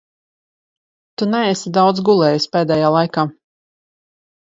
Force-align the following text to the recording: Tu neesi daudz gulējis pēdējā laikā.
Tu 1.21 1.27
neesi 1.35 1.73
daudz 1.77 2.01
gulējis 2.09 2.51
pēdējā 2.59 2.91
laikā. 2.99 3.31